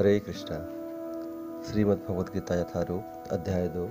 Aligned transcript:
हरे 0.00 0.20
कृष्णा। 0.20 0.58
श्रीमद् 1.62 1.98
भगवद 2.08 2.26
गीता 2.26 2.60
यथारूप, 2.60 3.24
अध्याय 3.30 3.68
दो 3.68 3.90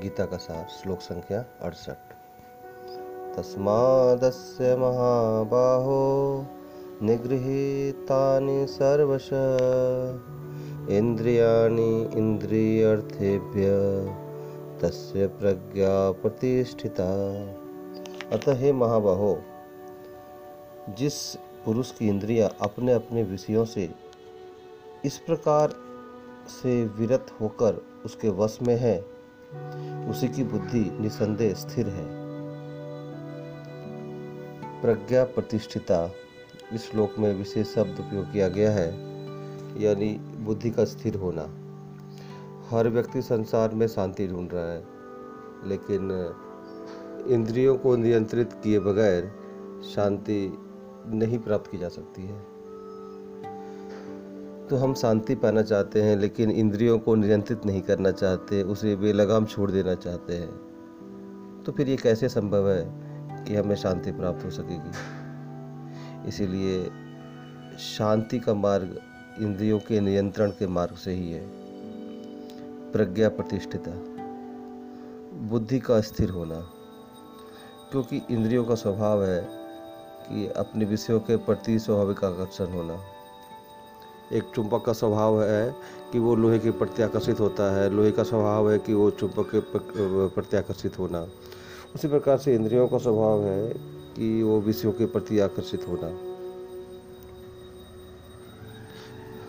गीता 0.00 0.24
का 0.24 0.36
सार, 0.36 0.68
श्लोक 0.68 1.00
संख्या 1.00 1.44
अड़सठ। 1.62 1.96
तस्मादस्य 3.36 4.76
महाबाहो, 4.76 6.46
निगृहीतानि 7.02 8.66
सर्वश 8.66 9.30
इंद्रियाणि 10.90 12.10
इंद्रियर्थेभ्य 12.14 13.66
तस्य 14.82 15.26
प्रज्ञा 15.26 16.10
प्रतिष्ठिता। 16.12 17.10
अतः 18.32 18.54
हे 18.54 18.72
महाबाहो, 18.72 19.38
जिस 20.88 21.36
पुरुष 21.64 21.92
की 21.92 22.08
इंद्रियाँ 22.08 22.50
अपने 22.60 22.92
अपने 22.92 23.22
विषयों 23.22 23.64
से 23.64 24.03
इस 25.04 25.18
प्रकार 25.18 25.74
से 26.48 26.84
विरत 26.84 27.26
होकर 27.40 27.86
उसके 28.04 28.28
वश 28.28 28.58
में 28.62 28.76
है। 28.76 29.00
उसी 30.10 30.28
की 30.28 30.44
बुद्धि 30.44 30.98
निसंदेह 31.00 31.54
स्थिर 31.54 31.88
है। 31.88 32.06
प्रज्ञा 34.82 35.24
प्रतिष्ठिता, 35.24 36.10
इस 36.72 36.90
श्लोक 36.90 37.18
में 37.18 37.34
विशेष 37.34 37.74
शब्द 37.74 38.00
उपयोग 38.00 38.32
किया 38.32 38.48
गया 38.48 38.70
है, 38.70 38.88
यानी 39.82 40.14
बुद्धि 40.18 40.70
का 40.70 40.84
स्थिर 40.84 41.16
होना। 41.16 41.42
हर 42.70 42.88
व्यक्ति 42.88 43.22
संसार 43.22 43.74
में 43.74 43.86
शांति 43.86 44.28
ढूंढ 44.28 44.48
रहा 44.52 44.72
है, 44.72 44.84
लेकिन 45.66 46.34
इंद्रियों 47.28 47.76
को 47.76 47.96
नियंत्रित 47.96 48.52
किए 48.52 48.80
बगैर 48.80 49.32
शांति 49.94 50.58
नहीं 51.06 51.38
प्राप्त 51.38 51.70
की 51.70 51.78
जा 51.78 51.88
सकती 51.88 52.22
है। 52.22 52.53
तो 54.70 54.76
हम 54.76 54.94
शांति 54.94 55.34
पाना 55.34 55.62
चाहते 55.62 56.02
हैं, 56.02 56.16
लेकिन 56.16 56.50
इंद्रियों 56.50 56.98
को 56.98 57.14
नियंत्रित 57.14 57.66
नहीं 57.66 57.82
करना 57.82 58.10
चाहते, 58.10 58.62
उसे 58.62 58.96
बेलगाम 58.96 59.46
छोड़ 59.46 59.70
देना 59.70 59.94
चाहते 59.94 60.32
हैं। 60.32 60.52
तो 61.66 61.72
फिर 61.72 61.88
ये 61.88 61.96
कैसे 61.96 62.28
संभव 62.28 62.70
है 62.70 62.92
कि 63.44 63.54
हमें 63.54 63.76
शांति 63.76 64.12
प्राप्त 64.12 64.44
हो 64.44 64.50
सकेगी? 64.50 64.90
इसीलिए 66.28 66.90
शांति 67.78 68.38
का 68.38 68.54
मार्ग 68.54 69.00
इंद्रियों 69.40 69.78
के 69.78 70.00
नियंत्रण 70.00 70.50
के 70.50 70.66
मार्ग 70.66 70.94
से 70.94 71.12
ही 71.12 71.32
है। 71.32 71.46
प्रज्ञा 72.92 73.28
प्रतिष्ठिता 73.28 73.90
बुद्धि 75.34 75.78
का 75.78 76.00
स्थिर 76.00 76.30
होना। 76.30 76.70
क्योंकि 77.90 78.22
इंद्रियों 78.30 78.64
का 78.64 78.74
स्वभाव 78.74 79.24
है 79.24 79.48
कि 80.22 80.46
अपने 80.46 80.84
विषयों 80.84 81.20
के 81.20 81.36
प्रति 81.36 81.78
स्वाभाविक 81.78 82.24
आकर्षण 82.24 82.66
होना। 82.66 82.98
एक 84.34 84.44
चुंबक 84.54 84.84
का 84.84 84.92
स्वभाव 84.92 85.42
है 85.42 85.74
कि 86.12 86.18
वो 86.18 86.34
लोहे 86.34 86.58
के 86.58 86.70
प्रति 86.70 87.02
आकर्षित 87.02 87.40
होता 87.40 87.70
है। 87.76 87.90
लोहे 87.90 88.10
का 88.10 88.22
स्वभाव 88.22 88.70
है 88.70 88.78
कि 88.78 88.94
वो 88.94 89.10
चुंबक 89.10 89.50
के 89.54 89.60
प्रति 90.28 90.56
आकर्षित 90.56 90.98
होना। 90.98 91.20
उसी 91.94 92.08
प्रकार 92.08 92.38
से 92.38 92.54
इंद्रियों 92.54 92.88
का 92.88 92.98
स्वभाव 92.98 93.44
है 93.44 93.68
कि 94.16 94.42
वो 94.42 94.60
विषयों 94.60 94.92
के 94.92 95.06
प्रति 95.06 95.38
आकर्षित 95.38 95.86
होना। 95.88 96.08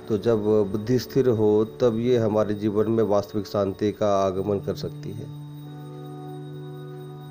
तो 0.08 0.18
जब 0.18 0.44
बुद्धि 0.72 1.00
स्थिर 1.00 1.30
हो, 1.30 1.66
तब 1.82 1.98
ये 2.00 2.18
हमारे 2.18 2.54
जीवन 2.54 2.92
में 2.92 3.04
वास्तविक 3.04 3.48
शांति 3.48 3.92
का 3.92 4.16
आगमन 4.18 4.60
कर 4.60 4.76
सकती 4.76 5.12
है। 5.12 5.26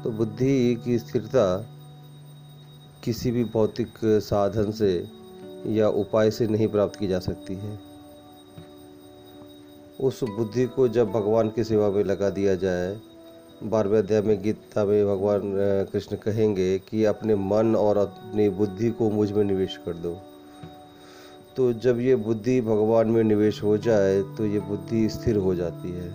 तो 0.03 0.11
बुद्धि 0.11 0.83
की 0.85 0.99
स्थिरता 0.99 1.45
किसी 3.05 3.31
भी 3.31 3.45
भौतिक 3.45 3.99
साधन 4.05 4.71
से 4.73 5.24
या 5.67 5.89
उपाय 5.89 6.31
से 6.31 6.47
नहीं 6.47 6.69
प्राप्त 6.69 6.99
की 6.99 7.07
जा 7.07 7.19
सकती 7.19 7.55
है। 7.55 7.79
उस 10.01 10.23
बुद्धि 10.25 10.67
को 10.67 10.89
जब 10.89 11.11
भगवान 11.11 11.49
की 11.49 11.65
सेवा 11.65 11.91
में 11.91 12.05
लगा 12.05 12.31
दिया 12.31 12.55
जाए, 12.55 13.01
बारहवें 13.63 13.99
अध्याय 13.99 14.21
में 14.23 14.43
गीता 14.43 14.85
में 14.85 15.07
भगवान 15.07 15.41
कृष्ण 15.93 16.17
कहेंगे 16.17 16.79
कि 16.79 17.05
अपने 17.05 17.35
मन 17.35 17.77
और 17.77 17.97
अपनी 17.97 18.49
बुद्धि 18.49 18.91
को 18.91 19.11
मुझमें 19.11 19.45
निवेश 19.45 19.77
कर 19.77 19.93
दो। 19.93 20.15
तो 21.57 21.73
जब 21.73 22.01
ये 22.01 22.17
बुद्धि 22.17 22.61
भगवान 22.61 23.09
में 23.09 23.23
निवेश 23.25 23.63
हो 23.63 23.77
जाए 23.79 24.23
तो 24.23 24.47
ये 24.47 24.61
बुद्धि 24.61 25.09
स्थिर 25.09 25.37
हो 25.37 25.55
जाती 25.55 25.91
है 25.93 26.11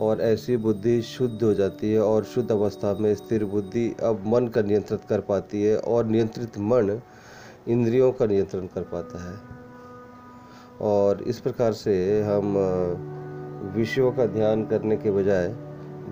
और 0.00 0.20
ऐसी 0.20 0.56
बुद्धि 0.56 1.02
शुद्ध 1.02 1.42
हो 1.42 1.54
जाती 1.54 1.92
है 1.92 2.00
और 2.00 2.24
शुद्ध 2.24 2.50
अवस्था 2.52 2.94
में 2.94 3.14
स्थिर 3.14 3.44
बुद्धि 3.44 3.94
अब 4.02 4.22
मन 4.26 4.48
का 4.48 4.62
नियंत्रित 4.62 5.00
कर 5.08 5.20
पाती 5.20 5.62
है 5.62 5.76
और 5.76 6.06
नियंत्रित 6.06 6.58
मन 6.58 7.00
इंद्रियों 7.68 8.12
का 8.12 8.26
नियंत्रण 8.26 8.66
कर 8.66 8.82
पाता 8.82 9.22
है। 9.24 9.36
और 10.80 11.22
इस 11.22 11.40
प्रकार 11.40 11.72
से 11.72 12.22
हम 12.22 12.56
विषयों 13.76 14.12
का 14.12 14.26
ध्यान 14.26 14.64
करने 14.66 14.96
के 14.96 15.10
बजाय 15.10 15.48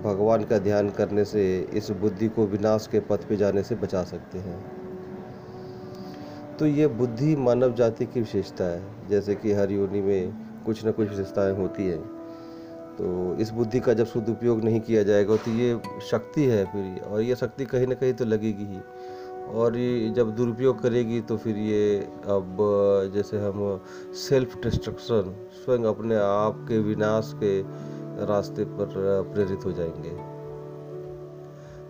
भगवान 0.03 0.43
का 0.43 0.57
ध्यान 0.59 0.89
करने 0.89 1.25
से 1.25 1.43
इस 1.73 1.91
बुद्धि 1.91 2.27
को 2.27 2.45
विनाश 2.45 2.87
के 2.87 2.99
पथ 2.99 3.27
पे 3.29 3.37
जाने 3.37 3.63
से 3.63 3.75
बचा 3.75 4.03
सकते 4.03 4.39
हैं। 4.39 4.59
तो 6.57 6.65
ये 6.65 6.87
बुद्धि 6.87 7.35
मानव 7.35 7.73
जाति 7.73 8.05
की 8.05 8.19
विशेषता 8.19 8.63
है। 8.63 9.07
जैसे 9.07 9.35
कि 9.35 9.53
हर 9.53 9.71
योनि 9.71 10.01
में 10.01 10.33
कुछ 10.65 10.85
ना 10.85 10.91
कुछ 10.91 11.09
विशेषताएँ 11.09 11.53
होती 11.53 11.87
हैं। 11.87 12.01
तो 12.97 13.35
इस 13.39 13.49
बुद्धि 13.49 13.79
का 13.79 13.93
जब 13.93 14.05
शुद्ध 14.05 14.29
उपयोग 14.29 14.63
नहीं 14.63 14.79
किया 14.81 15.03
जाएगा 15.03 15.35
तो 15.35 15.51
ये 15.51 15.79
शक्ति 16.01 16.43
है 16.43 16.63
फिर, 16.65 17.01
और 17.03 17.21
ये 17.21 17.35
शक्ति 17.35 17.65
कहीं 17.65 17.87
ना 17.87 17.95
कहीं 17.95 18.13
तो 18.13 18.25
लगेगी 18.25 18.65
ही। 18.65 18.79
और 19.45 19.77
ये 19.77 20.09
जब 20.09 20.35
दुरुपयोग 20.35 20.81
करेगी 20.81 21.21
तो 21.21 21.37
फिर 21.37 21.57
ये 21.57 21.99
अब, 22.25 22.57
जैसे 23.13 23.39
हम 23.39 23.81
सेल्फ 24.13 24.63
डिस्ट्रक्शन 24.63 25.35
स्वयं 25.53 25.83
अपने 25.83 26.15
आप 26.15 26.65
के 26.67 26.79
विनाश 26.79 27.33
के 27.35 27.61
रास्ते 28.25 28.65
पर 28.65 28.87
प्रेरित 29.33 29.65
हो 29.65 29.71
जाएँगे। 29.71 30.35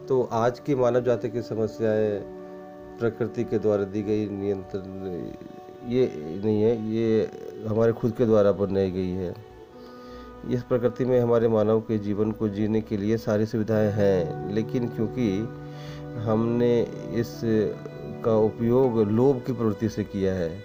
तो 0.05 0.29
आज 0.31 0.59
की 0.59 0.75
मानव 0.75 1.01
जाति 1.01 1.29
की 1.29 1.41
समस्याएँ 1.41 2.19
प्रकृति 2.99 3.43
के 3.43 3.59
द्वारा 3.59 3.83
दी 3.83 4.01
गई 4.01 4.29
नियंत्रण, 4.29 5.15
ये 5.91 6.05
नहीं 6.45 6.61
है, 6.61 6.91
ये 6.91 7.31
हमारे 7.67 7.93
खुद 7.93 8.11
के 8.11 8.25
द्वारा 8.25 8.51
बनाई 8.51 8.91
गई 8.91 9.09
है। 9.09 9.35
इस 10.51 10.63
प्रकृति 10.63 11.05
में 11.05 11.19
हमारे 11.19 11.47
मानव 11.47 11.79
के 11.79 11.97
जीवन 11.97 12.31
को 12.31 12.49
जीने 12.49 12.81
के 12.81 12.97
लिए 12.97 13.17
सारी 13.17 13.45
सुविधाएँ 13.45 13.91
हैं, 13.91 14.53
लेकिन 14.53 14.87
क्योंकि 14.87 15.49
हमने 16.17 16.81
इस 17.13 17.39
का 18.25 18.35
उपयोग 18.37 18.99
लोभ 18.99 19.41
की 19.47 19.53
प्रवृत्ति 19.53 19.89
से 19.89 20.03
किया 20.03 20.33
है 20.33 20.63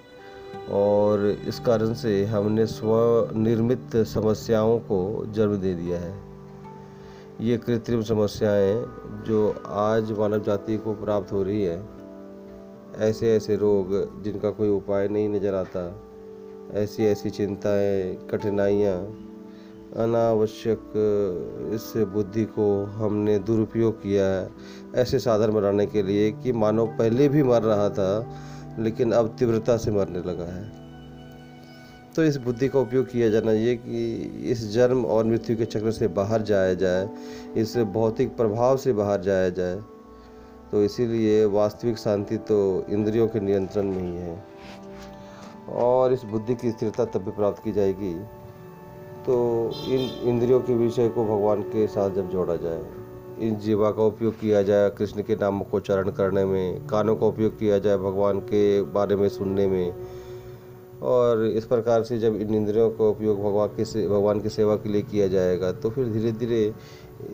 और 0.71 1.27
इस 1.49 1.59
कारण 1.61 1.95
से 1.95 2.25
हमने 2.25 2.67
स्वनिर्मित 2.67 3.97
समस्याओं 4.07 4.79
को 4.79 5.25
जन्म 5.27 5.57
दे 5.57 5.75
दिया 5.75 5.99
है। 5.99 6.15
ये 7.41 7.57
कृत्रिम 7.57 8.03
समस्याएँ 8.03 8.75
जो 9.27 9.49
आज 9.67 10.13
मानव 10.13 10.43
जाति 10.43 10.77
को 10.77 10.95
प्राप्त 10.95 11.33
हो 11.33 11.43
रही 11.43 11.63
है, 11.63 11.83
ऐसे 12.99 13.35
ऐसे 13.37 13.57
रोग 13.57 14.23
जिनका 14.23 14.51
कोई 14.51 14.69
उपाय 14.69 15.09
नहीं 15.09 15.29
नज़र 15.29 15.55
आता, 15.55 15.85
ऐसी 16.75 17.07
ऐसी 17.07 17.31
चिंताएँ, 17.31 18.15
कठिनाइयाँ 18.31 18.97
अनावश्यक 19.97 20.93
इस 21.75 21.93
बुद्धि 22.07 22.45
को 22.45 22.85
हमने 22.85 23.39
दुरुपयोग 23.39 24.03
किया 24.03 24.27
है। 24.27 24.51
ऐसे 24.95 25.19
साधन 25.19 25.51
बनाने 25.51 25.87
के 25.87 26.03
लिए 26.03 26.31
कि 26.33 26.53
मानव 26.53 26.87
पहले 26.87 27.29
भी 27.29 27.43
मर 27.43 27.63
रहा 27.63 27.89
था, 27.89 28.37
लेकिन 28.79 29.13
अब 29.13 29.37
तीव्रता 29.39 29.77
से 29.77 29.91
मरने 29.91 30.19
लगा 30.19 30.45
है। 30.45 30.81
तो 32.17 32.25
इस 32.25 32.37
बुद्धि 32.37 32.69
का 32.69 32.79
उपयोग 32.79 33.11
किया 33.11 33.29
जाना 33.31 33.53
ये 33.53 33.75
कि 33.77 34.15
इस 34.51 34.71
जन्म 34.71 35.05
और 35.05 35.25
मृत्यु 35.25 35.57
के 35.57 35.65
चक्र 35.65 35.91
से 35.91 36.09
बाहर 36.09 36.43
जाया 36.43 36.75
जाए, 36.75 37.09
इस 37.57 37.77
भौतिक 37.77 38.37
प्रभाव 38.37 38.77
से 38.77 38.93
बाहर 38.93 39.21
जाया 39.21 39.49
जाए। 39.49 39.81
तो 40.71 40.85
इसीलिए 40.85 41.45
वास्तविक 41.45 41.99
शांति 41.99 42.37
तो 42.37 42.87
इंद्रियों 42.91 43.29
के 43.29 43.41
नियंत्रण 43.41 43.85
में 43.85 44.03
ही 44.03 44.17
है। 44.17 44.45
और 45.69 46.13
इस 46.13 46.23
बुद्धि 46.25 46.55
की 46.55 46.71
स्थिरता 46.71 47.05
तब 47.05 47.23
भी 47.23 47.31
प्राप्त 47.31 47.65
की 47.65 47.73
जाएगी 47.73 48.15
तो 49.21 49.37
इन 49.89 50.29
इंद्रियों 50.29 50.61
के 50.61 50.75
विषय 50.75 51.09
को 51.09 51.25
भगवान 51.25 51.63
के 51.63 51.87
साथ 51.87 52.11
जब 52.11 52.31
जोड़ा 52.31 52.57
जाए, 52.57 52.83
इन 53.41 53.57
जीवा 53.57 53.91
का 53.91 54.03
उपयोग 54.03 54.39
किया 54.41 54.63
जाए, 54.63 54.91
कृष्ण 54.91 55.23
के 55.23 55.35
नामों 55.37 55.65
को 55.65 55.81
चरण 55.81 56.11
करने 56.11 56.45
में, 56.45 56.87
कानों 56.87 57.17
का 57.17 57.27
उपयोग 57.27 57.59
किया 57.59 57.79
जाए 57.79 57.97
भगवान 57.97 58.41
के 58.41 58.83
बारे 58.93 59.17
में 59.17 59.29
सुनने 59.29 59.67
में, 59.67 59.95
और 61.03 61.45
इस 61.47 61.65
प्रकार 61.65 62.03
से 62.03 62.19
जब 62.19 62.37
इन 62.37 62.55
इंद्रियों 62.55 62.91
का 62.91 63.05
उपयोग 63.05 63.39
भगवान 63.39 63.69
के 63.69 63.85
से, 63.85 64.07
भगवान 64.09 64.41
की 64.41 64.49
सेवा 64.49 64.77
के 64.77 64.89
लिए 64.89 65.03
किया 65.03 65.29
जाएगा 65.29 65.73
तो 65.73 65.91
फिर 65.91 66.13
धीरे 66.13 66.33
धीरे 66.33 66.63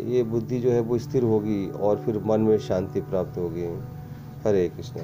ये 0.06 0.22
बुद्धि 0.22 0.58
जो 0.60 0.70
है 0.70 0.80
वो 0.80 0.98
स्थिर 0.98 1.22
होगी 1.22 1.68
और 1.70 1.96
फिर 1.96 2.18
मन 2.26 2.40
में 2.40 2.58
शांति 2.58 3.00
प्राप्त 3.00 3.38
होगी। 3.38 3.66
हरे 4.44 4.68
कृष्ण। 4.68 5.00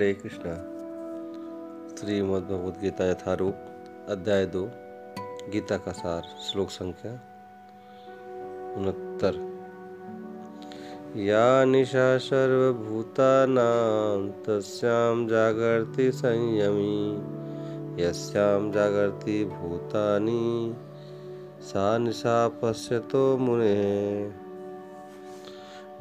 हरे 0.00 0.12
कृष्णा। 0.12 0.54
श्रीमद् 1.96 2.44
भगवद 2.44 2.82
गीता 2.82 3.10
यथारूप 3.10 3.54
अध्याय 4.08 4.46
दो, 4.46 4.70
गीता 5.52 5.76
का 5.76 5.92
सार, 5.92 6.22
श्लोक 6.22 6.70
संख्या 6.70 7.20
उनहत्तर। 8.76 9.62
या 11.16 11.64
निशा 11.64 12.18
सर्वभूतानां, 12.18 14.30
तस्यां 14.30 15.26
जागर्ति 15.26 16.12
संयमी, 16.12 17.22
यस्यां 18.02 18.72
जागर्ति 18.72 19.44
भूतानि 19.44 20.74
सा 21.60 21.98
निशा 21.98 22.48
पश्यतो 22.48 23.36
मुने। 23.36 24.32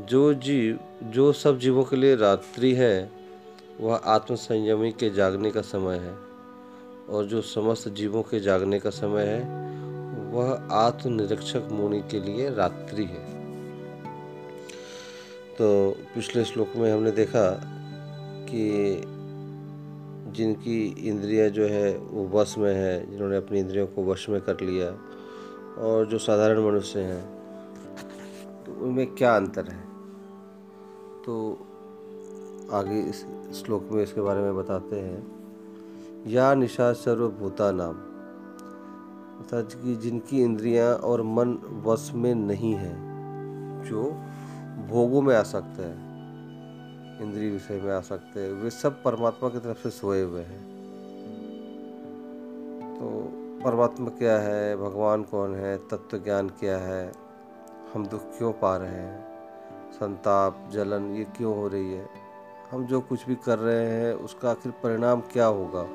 जो 0.02 0.34
जीव, 0.34 0.80
जो 1.04 1.34
सब 1.34 1.60
जीवों 1.60 1.84
के 1.84 1.96
लिए 1.96 2.16
रात्रि 2.16 2.74
है 2.74 3.19
वह 3.80 3.96
आत्मसंयमी 3.96 4.92
के 4.92 5.10
जागने 5.10 5.52
का 5.52 5.62
समय 5.62 5.98
है 5.98 6.16
और 7.10 7.26
जो 7.26 7.42
समस्त 7.42 7.88
जीवों 7.90 8.24
के 8.24 8.40
जागने 8.40 8.80
का 8.80 8.90
समय 8.90 9.24
है, 9.24 9.42
वह 10.32 10.52
आत्मनिरीक्षक 10.72 11.68
मुनि 11.72 12.02
के 12.12 12.20
लिए 12.20 12.50
रात्रि 12.50 13.04
है। 13.04 13.24
तो 15.58 15.96
पिछले 16.16 16.44
श्लोक 16.46 16.76
में 16.76 16.92
हमने 16.94 17.12
देखा 17.12 17.50
कि 18.50 19.02
जिनकी 20.32 20.86
इंद्रियाँ 21.08 21.50
जो 21.50 21.66
है, 21.66 21.98
वो 21.98 22.28
वश 22.30 22.58
में 22.58 22.74
है, 22.74 23.12
जिन्होंने 23.12 23.38
अपनी 23.38 23.60
इंद्रियों 23.60 23.88
को 23.88 24.04
वश 24.06 24.30
में 24.30 24.42
कर 24.42 24.62
लिया, 24.62 24.90
और 25.80 26.06
जो 26.06 26.18
साधारण 26.18 26.66
मनुष्य 26.68 27.00
हैं 27.00 27.22
तो 28.66 28.72
उनमें 28.86 29.06
क्या 29.16 29.36
अंतर 29.36 29.68
है? 29.68 29.84
तो 31.26 31.34
आगे 32.74 33.00
इस 33.02 33.26
श्लोक 33.54 33.90
में 33.92 34.04
इसके 34.04 34.22
बारे 34.22 34.42
में 34.42 34.58
बताते 34.58 35.00
हैं। 35.00 35.40
या 36.28 36.54
निशा 36.54 36.94
सर्वभूता 36.94 37.72
नाम। 37.72 37.96
अर्थात 39.40 39.84
कि 39.84 39.96
जिनकी 39.96 40.42
इंद्रियाँ 40.42 40.96
और 40.96 41.22
मन 41.22 41.82
वश 41.86 42.12
में 42.14 42.36
नहीं 42.36 42.74
है, 42.74 42.96
जो 43.90 44.04
भोगों 44.90 45.22
में 45.22 45.36
आ 45.36 45.44
सकते 45.44 45.84
हैं, 45.84 46.10
इंद्रिय 47.22 47.52
विषय 47.52 47.82
में 47.82 47.94
आ 47.94 48.00
सकते 48.00 48.40
हैं, 48.40 48.54
वे 48.54 48.70
सब 48.70 49.04
परमात्मा 49.04 49.50
की 49.50 49.60
तरफ़ 49.60 49.78
से 49.78 49.90
सोए 49.90 50.24
हुए 50.24 50.42
हैं। 50.42 50.80
तो 53.00 53.10
परमात्मा 53.66 54.10
क्या 54.10 54.40
है? 54.40 54.78
भगवान 54.78 55.24
कौन 55.24 55.56
है? 55.56 55.78
तत्व 55.78 56.18
ज्ञान 56.18 56.50
क्या 56.50 56.78
है? 56.78 57.12
हम 57.94 58.08
दुख 58.08 58.22
क्यों 58.22 58.54
पा 58.54 58.78
रहे 58.78 58.90
हैं? 58.90 59.30
संताप, 59.92 60.70
जलन, 60.72 61.16
ये 61.16 61.24
क्यों 61.24 61.58
हो 61.58 61.68
रही 61.68 61.94
है? 61.94 62.29
हम 62.72 62.86
जो 62.86 63.02
कुछ 63.02 63.26
भी 63.26 63.36
कर 63.36 63.60
रहे 63.60 63.86
हैं, 63.86 64.14
उसका 64.14 64.52
आखिर 64.52 64.72
परिणाम 64.72 65.22
क्या 65.22 65.46
होगा? 65.46 65.90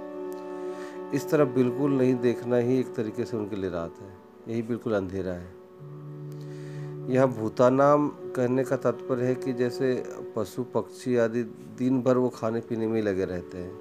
इस 1.14 1.30
तरफ़ 1.30 1.48
बिल्कुल 1.48 1.92
नहीं 1.92 2.14
देखना 2.14 2.56
ही 2.56 2.80
एक 2.80 2.94
तरीके 2.94 3.24
से 3.24 3.36
उनके 3.36 3.56
लिए 3.56 3.70
रात 3.70 3.94
है। 4.00 4.08
यही 4.52 4.62
बिल्कुल 4.62 4.92
अंधेरा 4.92 5.32
है। 5.32 5.48
यहाँ 7.14 7.28
भूतानाम 7.28 8.08
कहने 8.08 8.64
का 8.64 8.76
तात्पर्य 8.76 9.26
है 9.26 9.34
कि 9.34 9.52
जैसे 9.52 10.04
पशु, 10.36 10.62
पक्षी 10.62 11.16
आदि 11.16 11.42
दिन 11.78 12.02
भर 12.02 12.16
वो 12.16 12.28
खाने 12.28 12.60
पीने 12.60 12.86
में 12.86 12.96
ही 12.96 13.02
लगे 13.02 13.24
रहते 13.24 13.58
हैं। 13.58 13.72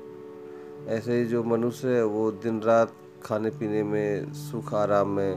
ऐसे 0.88 1.20
ही 1.20 1.26
जो 1.26 1.44
मनुष्य 1.44 1.88
है, 1.88 2.06
वो 2.06 2.32
दिन 2.32 2.62
रात 2.62 2.94
खाने 3.24 3.50
पीने 3.50 3.84
में, 3.84 4.34
सुख 4.34 4.74
आराम 4.74 5.10
में, 5.10 5.36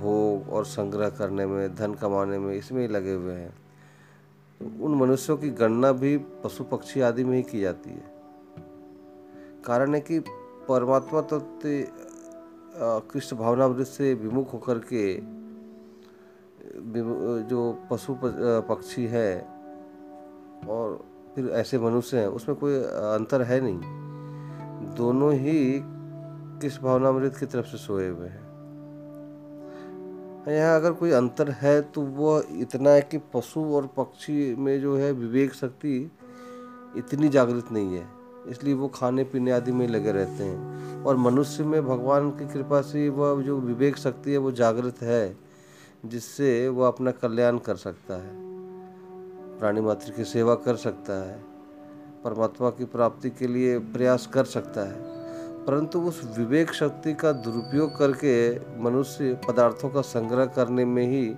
भोग 0.00 0.52
और 0.52 0.64
संग्रह 0.64 1.08
करने 1.08 1.46
में, 1.46 1.74
धन 1.74 1.94
कमाने 1.94 2.38
में 2.38 2.54
इसमें 2.54 2.82
ही 2.82 2.88
लगे 2.88 3.12
हुए 3.12 3.34
हैं। 3.34 3.65
उन 4.60 4.94
मनुष्यों 4.94 5.36
की 5.36 5.50
गणना 5.50 5.92
भी 5.92 6.16
पशु 6.44 6.64
पक्षी 6.64 7.00
आदि 7.00 7.24
में 7.24 7.36
ही 7.36 7.42
की 7.42 7.60
जाती 7.60 7.90
है। 7.90 8.14
कारण 9.64 9.94
है 9.94 10.00
कि 10.00 10.18
परमात्मा 10.68 11.20
तत्व 11.22 11.68
कृष्ण 13.12 13.36
भावनामृत 13.36 13.86
से 13.86 14.12
विमुख 14.14 14.52
होकर 14.52 14.78
के 14.92 15.04
जो 17.48 17.60
पशु 17.90 18.16
पक्षी 18.22 19.06
है 19.06 19.40
और 20.68 21.04
फिर 21.34 21.48
ऐसे 21.50 21.78
मनुष्य 21.78 22.18
हैं, 22.18 22.26
उसमें 22.28 22.56
कोई 22.58 22.74
अंतर 23.14 23.42
है 23.42 23.60
नहीं। 23.60 23.80
दोनों 24.96 25.32
ही 25.34 25.82
किस 26.60 26.80
भावनामृत 26.82 27.36
की 27.36 27.46
तरफ़ 27.46 27.66
से 27.66 27.78
सोए 27.78 28.08
हुए 28.08 28.28
हैं। 28.28 28.45
यहाँ 30.52 30.76
अगर 30.76 30.92
कोई 30.92 31.10
अंतर 31.10 31.50
है 31.50 31.82
तो 31.82 32.02
वह 32.02 32.44
इतना 32.50 32.90
है 32.90 33.00
कि 33.02 33.18
पशु 33.18 33.60
और 33.60 33.86
पक्षी 33.86 34.54
में 34.54 34.80
जो 34.80 34.96
है 34.96 35.12
विवेक 35.12 35.54
शक्ति 35.54 36.10
इतनी 36.96 37.28
जागृत 37.28 37.72
नहीं 37.72 37.96
है। 37.96 38.08
इसलिए 38.48 38.74
वो 38.74 38.88
खाने 38.88 39.24
पीने 39.24 39.50
आदि 39.50 39.72
में 39.72 39.88
लगे 39.88 40.12
रहते 40.12 40.44
हैं। 40.44 40.86
और 41.02 41.16
मनुष्य 41.16 41.64
में 41.64 41.86
भगवान 41.86 42.30
की 42.30 42.52
कृपा 42.52 42.80
से 42.80 43.08
वह 43.08 43.42
जो 43.42 43.58
विवेक 43.58 43.96
शक्ति 43.96 44.30
है, 44.30 44.38
वो 44.38 44.52
जागृत 44.52 45.02
है, 45.02 45.36
जिससे 46.06 46.68
वह 46.68 46.88
अपना 46.88 47.10
कल्याण 47.10 47.58
कर 47.58 47.76
सकता 47.76 48.14
है। 48.14 48.30
प्राणी 49.58 49.80
मात्र 49.80 50.12
की 50.12 50.24
सेवा 50.24 50.54
कर 50.54 50.76
सकता 50.76 51.30
है। 51.30 51.44
परमात्मा 52.24 52.70
की 52.70 52.84
प्राप्ति 52.84 53.30
के 53.30 53.46
लिए 53.46 53.78
प्रयास 53.78 54.26
कर 54.26 54.44
सकता 54.44 54.80
है। 54.80 55.15
परंतु 55.66 56.00
उस 56.00 56.34
विवेक 56.38 56.72
शक्ति 56.72 57.14
का 57.14 57.32
दुरुपयोग 57.32 57.98
करके 57.98 58.58
मनुष्य 58.82 59.40
पदार्थों 59.48 59.90
का 59.90 60.00
संग्रह 60.00 60.46
करने 60.46 60.84
में 60.84 61.06
ही 61.06 61.36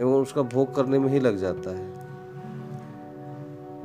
एवं 0.00 0.22
उसका 0.22 0.42
भोग 0.42 0.74
करने 0.74 0.98
में 0.98 1.08
ही 1.08 1.20
लग 1.20 1.36
जाता 1.36 1.70
है। 1.70 2.06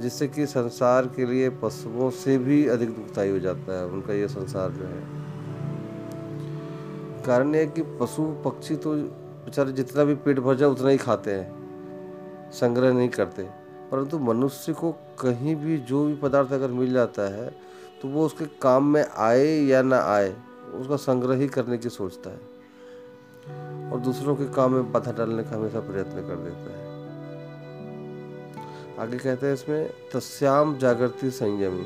जिससे 0.02 0.28
कि 0.28 0.46
संसार 0.46 1.06
के 1.06 1.26
लिए 1.26 1.50
पशुओं 1.50 2.10
से 2.10 2.38
भी 2.38 2.68
अधिक 2.68 2.90
दुखदायी 2.90 3.32
हो 3.32 3.40
जाता 3.40 3.80
है, 3.80 3.86
उनका 3.86 4.14
ये 4.14 4.28
संसार 4.28 4.70
जो 4.70 4.84
है। 4.84 5.22
कारण 7.26 7.56
यह 7.56 7.66
कि 7.66 7.82
पशु, 7.82 8.36
पक्षी 8.46 8.76
तो 8.76 8.96
बेचारे 8.96 9.72
जितना 9.72 10.04
भी 10.04 10.16
पेट 10.16 10.40
भर 10.40 10.56
जाए 10.56 10.70
उतना 10.70 10.90
ही 10.90 10.98
खाते 10.98 11.32
हैं, 11.32 11.52
संग्रह 12.52 12.94
नहीं 12.94 13.10
करते। 13.10 13.44
परंतु 13.92 14.20
मनुष्य 14.20 14.74
को 14.74 14.92
कहीं 14.92 15.56
भी 15.56 15.78
जो 15.78 16.06
भी 16.06 16.14
पदार्थ 16.14 16.52
अगर 16.52 16.68
मिल 16.68 16.94
जाता 16.94 17.22
है 17.22 17.71
तो 18.02 18.08
वो 18.08 18.26
उसके 18.26 18.46
काम 18.46 18.86
में 18.86 19.06
आए 19.18 19.46
या 19.46 19.82
ना 19.82 20.00
आए, 20.00 20.36
उसका 20.76 20.96
संग्रह 20.96 21.36
ही 21.36 21.48
करने 21.48 21.78
की 21.78 21.90
सोचता 21.90 22.30
है। 22.30 22.52
और 23.92 24.00
दूसरों 24.00 24.36
के 24.36 24.46
काम 24.46 24.74
में 24.74 24.92
बाधा 24.92 25.12
डालने 25.12 25.44
का 25.44 25.56
हमेशा 25.56 25.80
प्रयत्न 25.80 26.12
कर 26.12 26.36
देता 26.36 26.78
है। 26.78 26.92
आगे 29.00 29.18
कहते 29.18 29.48
हैं 29.48 29.54
इसमें, 29.54 29.90
तस्याम 30.14 30.78
जागृति 30.78 31.32
संयमी। 31.32 31.86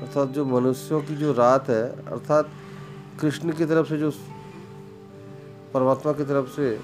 अर्थात 0.00 0.28
जो 0.28 0.44
मनुष्यों 0.44 1.02
की 1.02 1.16
जो 1.16 1.32
रात 1.32 1.68
है, 1.68 2.06
अर्थात 2.06 2.48
कृष्ण 3.20 3.52
की 3.52 3.64
तरफ़ 3.64 3.88
से 3.88 3.98
जो, 3.98 4.10
परमात्मा 5.74 6.12
की 6.12 6.24
तरफ़ 6.24 6.48
से, 6.48 6.80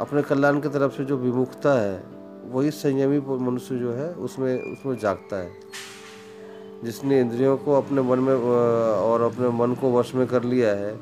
अपने 0.00 0.22
कल्याण 0.22 0.60
की 0.60 0.68
तरफ़ 0.68 0.92
से 0.92 1.04
जो 1.04 1.16
विमुखता 1.16 1.80
है, 1.80 2.02
वही 2.50 2.70
संयमी 2.70 3.18
मनुष्य 3.18 3.78
जो 3.78 3.92
है, 3.92 4.14
उसमें 4.14 4.72
उसमें 4.72 4.98
जागता 4.98 5.36
है। 5.36 5.65
जिसने 6.86 7.20
इंद्रियों 7.20 7.56
को 7.56 7.72
अपने 7.72 8.02
मन 8.02 8.18
में 8.18 8.34
और 8.34 9.20
अपने 9.20 9.48
मन 9.48 9.74
को 9.74 9.92
वश 9.92 10.14
में 10.14 10.26
कर 10.26 10.42
लिया 10.42 10.70
है, 10.70 11.00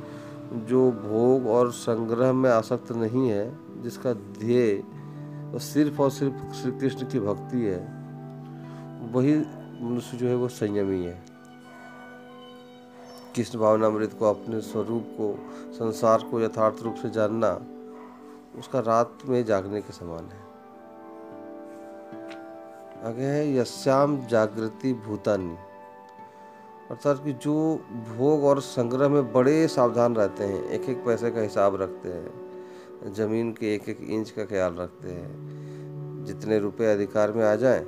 जो 0.66 0.90
भोग 0.92 1.46
और 1.46 1.72
संग्रह 1.72 2.32
में 2.32 2.50
आसक्त 2.50 2.92
नहीं 2.92 3.28
है, 3.30 3.82
जिसका 3.82 4.12
ध्येय 4.12 4.82
सिर्फ़ 5.58 6.02
और 6.02 6.10
सिर्फ़ 6.10 6.54
श्री 6.54 6.72
कृष्ण 6.72 7.06
की 7.06 7.20
भक्ति 7.20 7.60
है, 7.60 7.80
वही 9.12 9.36
मनुष्य 9.84 10.16
जो 10.16 10.26
है 10.28 10.34
वो 10.34 10.48
संयमी 10.48 11.04
है। 11.04 11.24
कृष्ण 13.36 13.58
भावनामृत 13.58 14.16
को 14.18 14.30
अपने 14.30 14.60
स्वरूप 14.60 15.04
को, 15.10 15.28
संसार 15.72 16.24
को 16.30 16.40
यथार्थ 16.40 16.82
रूप 16.82 16.94
से 16.94 17.10
जानना, 17.10 17.52
उसका 18.58 18.80
रात 18.80 19.18
में 19.26 19.44
जागने 19.44 19.80
के 19.80 19.92
समान 19.92 20.24
है। 20.24 20.42
आगे 23.04 23.24
है 23.24 23.56
यश्याम 23.56 24.26
जागृति 24.26 24.92
भूतानी। 25.06 25.54
अर्थात 26.90 27.22
कि 27.24 27.32
जो 27.32 27.54
भोग 28.08 28.44
और 28.44 28.60
संग्रह 28.60 29.08
में 29.08 29.32
बड़े 29.32 29.66
सावधान 29.68 30.16
रहते 30.16 30.44
हैं 30.44 30.64
एक 30.70 30.88
एक 30.88 31.04
पैसे 31.04 31.30
का 31.30 31.40
हिसाब 31.40 31.80
रखते 31.82 32.08
हैं, 32.08 33.12
ज़मीन 33.14 33.52
के 33.52 33.74
एक 33.74 33.88
एक 33.88 34.00
इंच 34.00 34.30
का 34.30 34.44
ख्याल 34.44 34.74
रखते 34.74 35.08
हैं, 35.08 36.24
जितने 36.24 36.58
रुपए 36.58 36.92
अधिकार 36.92 37.32
में 37.32 37.44
आ 37.44 37.54
जाएँ, 37.54 37.84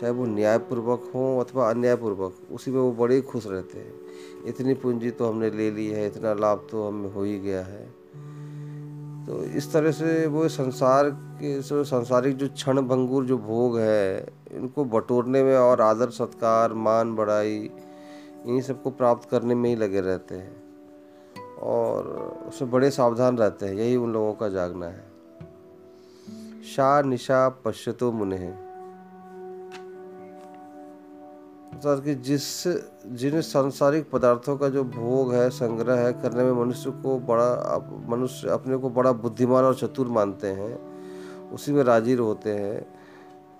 चाहे 0.00 0.12
वो 0.12 0.24
न्यायपूर्वक 0.26 1.10
हों 1.14 1.44
अथवा 1.44 1.68
अन्यायपूर्वक, 1.70 2.34
उसी 2.52 2.70
में 2.70 2.80
वो 2.80 2.92
बड़े 2.92 3.20
खुश 3.20 3.46
रहते 3.46 3.78
हैं। 3.78 4.46
इतनी 4.46 4.74
पूंजी 4.74 5.10
तो 5.10 5.28
हमने 5.28 5.50
ले 5.50 5.70
ली 5.70 5.86
है, 5.86 6.06
इतना 6.06 6.34
लाभ 6.34 6.66
तो 6.70 6.86
हमें 6.88 7.12
हो 7.12 7.22
ही 7.22 7.38
गया 7.38 7.62
है। 7.62 7.84
तो 9.26 9.42
इस 9.56 9.72
तरह 9.72 9.90
से 9.90 10.26
वो 10.26 10.48
संसार 10.48 11.10
के 11.40 11.60
संसारिक 11.62 12.36
जो 12.36 12.48
क्षण 12.48 12.80
भंगुर 12.80 13.24
जो 13.24 13.38
भोग 13.38 13.78
है, 13.78 14.26
इनको 14.52 14.84
बटोरने 14.84 15.42
में 15.42 15.56
और 15.56 15.80
आदर, 15.80 16.10
सत्कार, 16.10 16.72
मान 16.72 17.14
बढ़ाई 17.16 17.70
इन्हीं 18.46 18.62
सबको 18.62 18.90
प्राप्त 18.90 19.28
करने 19.28 19.54
में 19.54 19.70
ही 19.70 19.76
लगे 19.76 20.00
रहते 20.00 20.34
हैं 20.34 20.56
और 21.56 22.06
उसमें 22.48 22.70
बड़े 22.70 22.90
सावधान 22.90 23.38
रहते 23.38 23.66
हैं, 23.66 23.74
यही 23.74 23.96
उन 23.96 24.12
लोगों 24.12 24.34
का 24.34 24.48
जागना 24.48 24.86
है। 24.86 25.04
शाह 26.76 27.02
निशा 27.02 27.48
पश्यतो 27.48 28.12
मुने। 28.12 28.66
अर्थात 31.66 32.04
कि 32.04 32.14
जिस, 32.14 32.68
जिन 33.06 33.40
सांसारिक 33.40 34.10
पदार्थों 34.10 34.56
का 34.56 34.68
जो 34.68 34.84
भोग 34.84 35.34
है, 35.34 35.50
संग्रह 35.50 35.94
है 35.94 36.12
करने 36.12 36.44
में 36.44 36.52
मनुष्य 36.52 36.90
को 36.90 37.18
बड़ा 37.18 37.78
मनुष्य 38.08 38.48
अपने 38.48 38.76
को 38.76 38.90
बड़ा 38.90 39.12
बुद्धिमान 39.12 39.64
और 39.64 39.74
चतुर 39.74 40.08
मानते 40.08 40.46
हैं, 40.46 40.78
उसी 41.50 41.72
में 41.72 41.82
राज़ी 41.84 42.12
होते 42.12 42.50
हैं। 42.50 42.96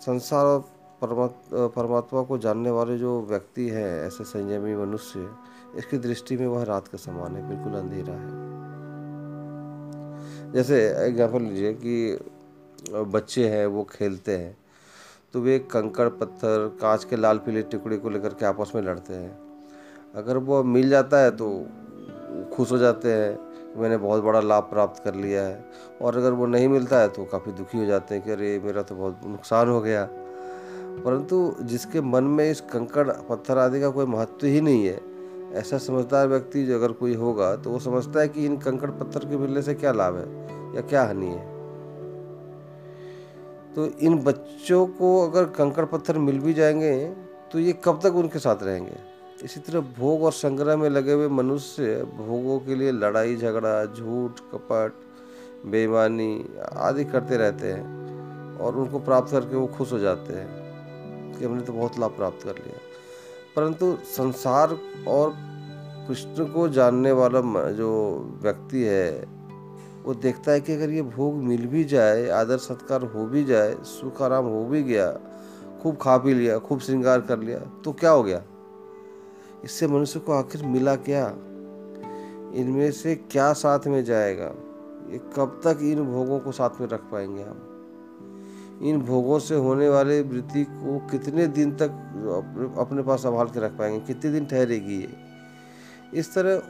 संसार 0.01 0.45
और 0.45 0.65
परमात्मा 1.03 2.23
को 2.23 2.39
जानने 2.39 2.71
वाले 2.71 2.97
जो 2.99 3.21
व्यक्ति 3.23 3.69
हैं, 3.69 4.07
ऐसे 4.07 4.25
संयमी 4.27 4.75
मनुष्य, 4.77 5.29
इसकी 5.77 5.99
दृष्टि 5.99 6.37
में 6.37 6.47
वह 6.47 6.63
रात 6.65 6.89
का 6.89 6.99
समान 6.99 7.37
है, 7.37 7.49
बिल्कुल 7.49 7.73
अंधेरा 7.75 8.15
है। 8.15 8.45
जैसे 10.53 10.77
एग्ज़ाम्पल 10.99 11.43
लीजिए 11.43 11.73
कि 11.75 12.19
बच्चे 12.93 13.49
हैं, 13.49 13.67
वो 13.67 13.83
खेलते 13.91 14.37
हैं 14.37 14.57
तो 15.35 15.41
वे 15.41 15.59
कंकड़ 15.71 16.09
पत्थर, 16.11 16.77
कांच 16.81 17.05
के 17.05 17.17
लाल 17.17 17.39
पीले 17.39 17.63
टुकड़े 17.65 17.97
को 17.99 18.11
लेकर 18.11 18.35
के 18.35 18.47
आपस 18.47 18.73
में 18.75 18.83
लड़ते 18.83 19.15
हैं। 19.15 19.39
अगर 20.17 20.37
वो 20.39 20.63
मिल 20.65 20.89
जाता 20.91 21.19
है 21.19 21.31
तो 21.33 21.49
खुश 22.55 22.73
हो 22.73 22.79
जाते 22.79 23.13
हैं 23.13 23.39
मैंने 23.77 23.97
बहुत 23.99 24.23
बड़ा 24.25 24.41
लाभ 24.41 24.63
प्राप्त 24.65 25.03
कर 25.05 25.15
लिया 25.17 25.43
है, 25.43 25.65
और 26.03 26.17
अगर 26.17 26.33
वो 26.33 26.47
नहीं 26.47 26.69
मिलता 26.69 27.01
है 27.01 27.09
तो 27.09 27.25
काफ़ी 27.27 27.53
दुखी 27.53 27.79
हो 27.79 27.85
जाते 27.87 28.15
हैं 28.15 28.25
कि 28.25 28.31
अरे, 28.31 28.59
मेरा 28.61 28.83
तो 28.83 28.95
बहुत 28.95 29.21
नुकसान 29.27 29.69
हो 29.69 29.81
गया। 29.81 30.09
परंतु 31.05 31.55
जिसके 31.63 32.01
मन 32.01 32.25
में 32.25 32.51
इस 32.51 32.61
कंकड़, 32.73 33.09
पत्थर 33.09 33.59
आदि 33.59 33.81
का 33.81 33.91
कोई 33.91 34.07
महत्व 34.07 34.47
ही 34.47 34.61
नहीं 34.61 34.87
है, 34.87 35.01
ऐसा 35.55 35.79
समझदार 35.79 36.29
व्यक्ति 36.29 36.65
जो 36.65 36.75
अगर 36.75 36.93
कोई 36.93 37.15
होगा 37.15 37.55
तो 37.57 37.71
वो 37.71 37.79
समझता 37.79 38.21
है 38.21 38.29
कि 38.29 38.45
इन 38.47 38.57
कंकड़, 38.59 38.91
पत्थर 38.91 39.29
के 39.29 39.37
मिलने 39.37 39.63
से 39.63 39.75
क्या 39.75 39.93
लाभ 39.93 40.17
है 40.17 40.75
या 40.77 40.81
क्या 40.81 41.05
हानि 41.05 41.27
है। 41.27 41.55
तो 43.75 43.87
इन 44.01 44.19
बच्चों 44.19 44.87
को 44.87 45.09
अगर 45.21 45.45
कंकड़, 45.53 45.85
पत्थर 45.85 46.19
मिल 46.19 46.39
भी 46.39 46.53
जाएँगे 46.55 47.07
तो 47.53 47.59
ये 47.59 47.79
कब 47.85 48.01
तक 48.03 48.15
उनके 48.15 48.39
साथ 48.39 48.63
रहेंगे? 48.63 48.97
इसी 49.45 49.61
तरह 49.61 49.81
भोग 49.99 50.23
और 50.25 50.33
संग्रह 50.33 50.77
में 50.77 50.89
लगे 50.91 51.13
हुए 51.13 51.29
मनुष्य 51.29 52.03
भोगों 52.19 52.59
के 52.61 52.75
लिए 52.75 52.93
लड़ाई, 52.93 53.37
झगड़ा, 53.37 53.85
झूठ, 53.87 54.41
कपट, 54.53 54.93
बेईमानी 55.67 56.45
आदि 56.77 57.05
करते 57.05 57.37
रहते 57.37 57.73
हैं 57.73 58.59
और 58.59 58.77
उनको 58.77 58.99
प्राप्त 58.99 59.33
करके 59.33 59.57
वो 59.57 59.67
खुश 59.67 59.93
हो 59.93 59.99
जाते 59.99 60.33
हैं। 60.33 60.66
कि 61.39 61.45
हमने 61.45 61.63
तो 61.63 61.73
बहुत 61.73 61.99
लाभ 61.99 62.11
प्राप्त 62.11 62.45
कर 62.45 62.55
लिया। 62.55 62.79
परंतु 63.57 63.99
संसार 64.05 64.79
और 65.09 65.35
कृष्ण 66.09 66.45
को 66.45 66.69
जानने 66.69 67.13
वाला 67.13 67.71
जो 67.71 68.21
व्यक्ति 68.43 68.83
है, 68.83 69.37
वो 70.05 70.15
देखता 70.15 70.53
है 70.53 70.61
कि 70.61 70.73
अगर 70.73 70.91
ये 70.91 71.03
भोग 71.03 71.35
मिल 71.35 71.67
भी 71.67 71.85
जाए, 71.85 72.29
आदर 72.29 72.57
सत्कार 72.57 73.03
हो 73.03 73.27
भी 73.27 73.45
जाए, 73.45 73.77
सुख 73.83 74.23
आराम 74.23 74.45
हो 74.45 74.65
भी 74.65 74.83
गया, 74.83 75.13
खूब 75.83 75.97
खा 75.97 76.19
पी 76.19 76.35
लिया, 76.35 76.59
खूब 76.59 76.81
श्रृंगार 76.81 77.21
कर 77.21 77.39
लिया 77.39 77.59
तो 77.59 77.93
क्या 77.93 78.11
हो 78.11 78.23
गया? 78.23 78.43
इससे 79.65 79.87
मनुष्य 79.87 80.21
को 80.21 80.33
आखिर 80.33 80.67
मिला 80.67 80.97
क्या? 80.97 81.27
इनमें 82.55 82.93
से 82.93 83.15
क्या 83.15 83.53
साथ 83.53 83.81
में 83.87 84.05
जाएगा? 84.05 84.53
ये 85.11 85.19
कब 85.37 85.61
तक 85.65 85.79
इन 85.83 86.05
भोगों 86.05 86.41
को 86.41 86.53
साथ 86.53 86.71
में 86.81 86.89
रख 86.89 87.01
पाएँगे 87.01 87.43
हम? 87.43 87.66
इन 88.83 89.01
भोगों 89.01 89.39
से 89.39 89.55
होने 89.55 89.89
वाले 89.89 90.23
वृत्ति 90.23 90.65
को 90.65 91.07
कितने 91.07 91.47
दिन 91.47 91.73
तक 91.73 91.91
अपने 92.79 93.03
पास 93.03 93.21
संभाल 93.21 93.47
के 93.47 93.61
रख 93.61 93.71
पाएँगे? 93.71 94.01
कितने 94.01 94.33
दिन 94.33 94.47
ठहरेगी 94.47 95.01
ये? 95.01 95.09
इस 96.15 96.35
तरह 96.35 96.63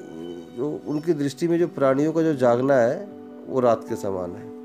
जो 0.56 0.80
उनकी 0.86 1.12
दृष्टि 1.12 1.48
में 1.48 1.58
जो 1.58 1.68
प्राणियों 1.68 2.12
का 2.12 2.22
जो 2.22 2.34
जागना 2.34 2.74
है, 2.74 3.08
वो 3.46 3.60
रात 3.60 3.88
के 3.88 3.96
समान 3.96 4.30
है। 4.30 4.56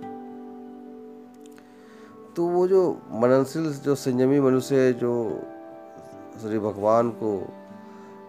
तो 2.33 2.45
वो 2.45 2.67
जो 2.67 3.01
मननशील, 3.11 3.73
जो 3.73 3.95
संयमी 3.95 4.39
मनुष्य 4.39 4.93
जो 4.93 5.41
श्री 6.41 6.59
भगवान 6.59 7.09
को, 7.09 7.47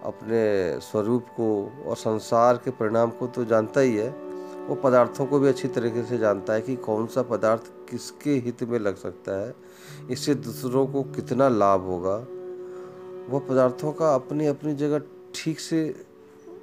अपने 0.04 0.81
स्वरूप 0.81 1.23
को 1.23 1.73
और 1.87 1.97
संसार 1.97 2.57
के 2.57 2.71
परिणाम 2.71 3.11
को 3.11 3.26
तो 3.26 3.45
जानता 3.45 3.81
ही 3.81 3.97
है, 3.97 4.11
वो 4.69 4.75
पदार्थों 4.75 5.26
को 5.26 5.38
भी 5.38 5.49
अच्छी 5.49 5.69
तरीके 5.69 6.02
से 6.02 6.19
जानता 6.19 6.52
है 6.52 6.61
कि 6.61 6.76
कौन 6.76 7.07
सा 7.07 7.23
पदार्थ 7.23 7.62
किसके 7.92 8.34
हित 8.40 8.62
में 8.64 8.78
लग 8.78 8.96
सकता 8.96 9.38
है? 9.40 9.54
इससे 10.11 10.34
दूसरों 10.37 10.87
को 10.87 11.02
कितना 11.12 11.49
लाभ 11.49 11.80
होगा? 11.82 12.16
वह 13.30 13.40
पदार्थों 13.49 13.92
का 13.92 14.14
अपनी 14.14 14.46
अपनी 14.46 14.75
जगह 14.75 15.02
ठीक 15.34 15.61
से 15.61 15.82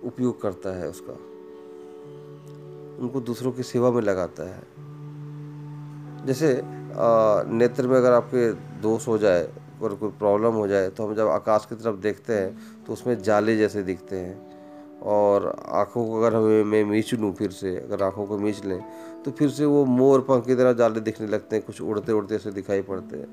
उपयोग 0.04 0.42
करता 0.42 0.78
है 0.78 0.90
उसका। 0.90 1.14
उनको 3.00 3.22
दूसरों 3.22 3.52
की 3.52 3.64
सेवा 3.64 3.92
में 3.92 4.02
लगाता 4.02 4.44
है। 4.50 4.64
जैसे 6.26 6.62
नेत्र 7.54 7.88
में 7.88 7.96
अगर 7.98 8.12
आपके 8.14 8.52
दोष 8.82 9.08
हो 9.08 9.18
जाए, 9.18 9.44
अगर 9.44 9.96
कोई 9.96 10.10
प्रॉब्लम 10.20 10.54
हो 10.54 10.68
जाए 10.68 10.90
तो 10.90 11.08
हम 11.08 11.16
जब 11.16 11.28
आकाश 11.30 11.66
की 11.66 11.76
तरफ़ 11.76 11.96
देखते 11.98 12.34
हैं 12.34 12.84
तो 12.86 12.94
उसमें 12.94 13.22
जाले 13.24 13.58
जैसे 13.58 13.84
दिखते 13.84 14.16
हैं। 14.18 14.49
और 15.04 15.46
आँखों 15.66 16.06
को 16.08 16.22
अगर 16.22 16.36
हमें, 16.36 16.64
मैं 16.64 16.84
मीच 16.84 17.14
लूँ 17.14 17.34
फिर 17.34 17.52
से, 17.52 17.76
अगर 17.76 18.04
आँखों 18.04 18.26
को 18.26 18.38
मीच 18.38 18.66
लें 18.66 18.82
तो 19.26 19.32
फिर 19.32 19.50
से 19.50 19.66
वो 19.66 19.86
मोर 19.86 20.20
पंख 20.20 20.46
की 20.46 20.56
तरह 20.56 20.74
जाले 20.74 21.00
दिखने 21.00 21.28
लगते 21.28 21.56
हैं, 21.56 21.66
कुछ 21.66 21.82
उड़ते 21.82 22.12
उड़ते 22.12 22.38
से 22.38 22.52
दिखाई 22.52 22.82
पड़ते 22.82 23.18
हैं। 23.18 23.28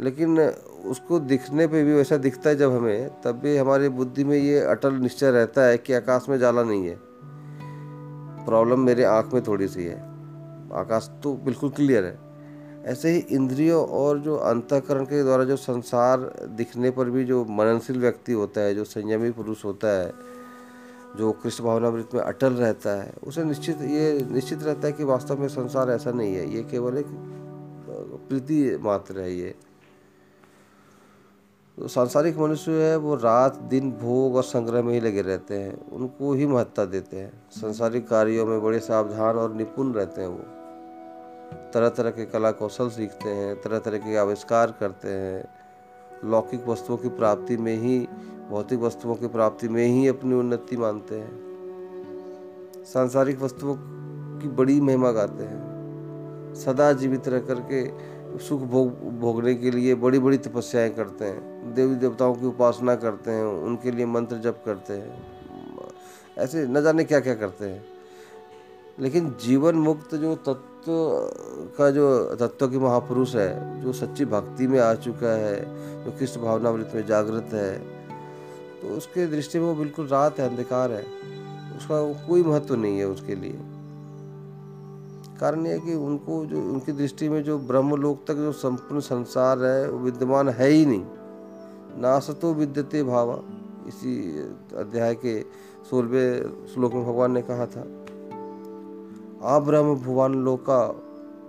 लेकिन 0.00 0.40
उसको 0.86 1.18
दिखने 1.18 1.66
पे 1.66 1.82
भी 1.84 1.94
वैसा 1.94 2.16
दिखता 2.16 2.50
है 2.50 2.56
जब 2.56 2.72
हमें, 2.72 3.08
तब 3.22 3.40
भी 3.42 3.56
हमारी 3.56 3.88
बुद्धि 3.88 4.24
में 4.24 4.36
ये 4.36 4.60
अटल 4.60 4.92
निश्चय 4.92 5.30
रहता 5.30 5.62
है 5.62 5.78
कि 5.78 5.92
आकाश 5.92 6.26
में 6.28 6.38
जाला 6.38 6.62
नहीं 6.62 6.86
है। 6.86 6.98
प्रॉब्लम 8.46 8.80
मेरे 8.80 9.04
आँख 9.04 9.32
में 9.34 9.42
थोड़ी 9.42 9.68
सी 9.68 9.84
है। 9.84 9.98
आकाश 10.74 11.10
तो 11.22 11.32
बिल्कुल 11.34 11.70
क्लियर 11.70 12.04
है। 12.04 12.18
ऐसे 12.86 13.10
ही 13.10 13.18
इंद्रियों 13.30 13.86
और 13.86 14.18
जो 14.18 14.36
अंतकरण 14.36 15.04
के 15.04 15.22
द्वारा 15.22 15.44
जो 15.44 15.56
संसार 15.56 16.18
दिखने 16.56 16.90
पर 16.90 17.10
भी 17.10 17.24
जो 17.24 17.44
मननशील 17.44 18.00
व्यक्ति 18.00 18.32
होता 18.32 18.60
है, 18.60 18.74
जो 18.74 18.84
संयमी 18.84 19.30
पुरुष 19.30 19.64
होता 19.64 19.88
है 20.00 20.12
जो 21.16 21.32
कृष्ण 21.32 21.64
भावनामृत 21.64 22.08
में 22.14 22.20
अटल 22.20 22.52
रहता 22.52 23.02
है, 23.02 23.14
उसे 23.26 23.44
निश्चित, 23.44 23.82
ये 23.82 24.26
निश्चित 24.30 24.62
रहता 24.62 24.86
है 24.86 24.92
कि 24.92 25.04
वास्तव 25.04 25.40
में 25.40 25.48
संसार 25.48 25.90
ऐसा 25.90 26.10
नहीं 26.10 26.34
है। 26.34 26.50
ये 26.50 26.62
केवल 26.62 26.98
एक 26.98 27.06
प्रीति 28.28 28.78
मात्र 28.80 29.20
है 29.20 29.34
ये। 29.34 29.54
तो 31.78 31.88
सांसारिक 31.88 32.38
मनुष्य 32.38 32.72
है, 32.72 32.96
वो 32.96 33.14
रात, 33.14 33.54
दिन, 33.54 33.92
भोग 33.92 34.36
और 34.36 34.42
संग्रह 34.42 34.82
में 34.82 34.94
ही 34.94 35.00
लगे 35.00 35.22
रहते 35.22 35.54
हैं। 35.54 35.90
उनको 35.90 36.32
ही 36.32 36.46
महत्ता 36.46 36.84
देते 36.84 37.16
हैं। 37.16 37.42
संसारिक 37.50 38.08
कार्यों 38.08 38.46
में 38.46 38.62
बड़े 38.62 38.78
सावधान 38.78 39.36
और 39.36 39.54
निपुण 39.54 39.92
रहते 39.92 40.20
हैं 40.20 40.28
वो। 40.28 40.40
तरह 41.74 41.88
तरह 41.88 42.10
के 42.10 42.24
कला 42.24 42.50
कौशल 42.50 42.88
सीखते 42.88 43.28
हैं 43.28 43.62
तरह 43.62 43.78
तरह 43.78 43.98
के 43.98 44.16
आविष्कार 44.16 44.74
करते 44.80 45.08
हैं। 45.08 45.63
लौकिक 46.24 46.68
वस्तुओं 46.68 46.96
की 46.96 47.08
प्राप्ति 47.08 47.56
में 47.56 47.76
ही, 47.76 48.08
भौतिक 48.50 48.80
वस्तुओं 48.80 49.14
की 49.14 49.26
प्राप्ति 49.26 49.68
में 49.68 49.86
ही 49.86 50.08
अपनी 50.08 50.34
उन्नति 50.34 50.76
मानते 50.76 51.14
हैं। 51.14 51.44
सांसारिक 52.84 53.40
वस्तुओं 53.40 53.74
की 54.40 54.48
बड़ी 54.48 54.80
महिमा 54.80 55.10
गाते 55.10 55.44
हैं। 55.44 55.74
सदा 56.54 56.92
जीवित 56.92 57.28
रह 57.28 57.38
करके 57.38 57.88
सुख 58.38 58.60
भोग, 58.60 59.18
भोगने 59.20 59.54
के 59.54 59.70
लिए 59.70 59.94
बड़ी 59.94 60.18
बड़ी 60.18 60.38
तपस्याएँ 60.38 60.90
करते 60.90 61.24
हैं। 61.24 61.74
देवी 61.74 61.94
देवताओं 61.94 62.34
की 62.34 62.46
उपासना 62.46 62.96
करते 62.96 63.30
हैं, 63.30 63.44
उनके 63.44 63.90
लिए 63.90 64.06
मंत्र 64.06 64.36
जप 64.36 64.62
करते 64.66 64.92
हैं। 64.92 65.26
ऐसे 66.38 66.66
न 66.66 66.82
जाने 66.82 67.04
क्या 67.04 67.20
क्या 67.20 67.34
करते 67.34 67.64
हैं। 67.64 67.93
लेकिन 68.98 69.34
जीवन 69.42 69.74
मुक्त 69.74 70.14
जो 70.14 70.34
तत्व 70.36 70.92
का 71.78 71.90
जो 71.90 72.34
तत्व 72.36 72.68
की 72.68 72.78
महापुरुष 72.78 73.34
है, 73.36 73.82
जो 73.82 73.92
सच्ची 73.92 74.24
भक्ति 74.24 74.66
में 74.66 74.78
आ 74.80 74.94
चुका 74.94 75.32
है, 75.36 76.04
जो 76.04 76.10
कृष्ण 76.10 76.40
भावनामृत 76.40 76.92
में 76.94 77.06
जागृत 77.06 77.48
है 77.52 77.78
तो 78.82 78.96
उसके 78.96 79.26
दृष्टि 79.26 79.58
में 79.58 79.66
वो 79.66 79.74
बिल्कुल 79.74 80.06
रात 80.06 80.38
है, 80.40 80.48
अंधकार 80.48 80.92
है। 80.92 81.02
उसका 81.76 82.26
कोई 82.26 82.42
महत्व 82.42 82.74
नहीं 82.74 82.98
है 82.98 83.06
उसके 83.08 83.34
लिए। 83.34 83.58
कारण 85.40 85.66
यह 85.66 85.78
कि 85.78 85.94
उनको 85.94 86.44
जो, 86.46 86.58
उनकी 86.58 86.92
दृष्टि 86.92 87.28
में 87.28 87.42
जो 87.44 87.58
ब्रह्म 87.58 87.96
लोक 87.96 88.24
तक 88.28 88.34
जो 88.34 88.52
संपूर्ण 88.52 89.00
संसार 89.00 89.64
है, 89.64 89.90
वो 89.90 89.98
विद्यमान 89.98 90.48
है 90.48 90.68
ही 90.68 90.86
नहीं। 90.86 91.04
नासतो 92.00 92.52
विद्यते 92.54 93.02
भावा। 93.02 93.40
इसी 93.88 94.40
अध्याय 94.76 95.14
के 95.14 95.40
सोलहवें 95.90 96.66
श्लोक 96.74 96.94
में 96.94 97.04
भगवान 97.04 97.32
ने 97.32 97.42
कहा 97.42 97.66
था। 97.66 98.03
अब्रह्म 99.44 99.94
भुवन 99.94 100.34
लोका 100.34 100.86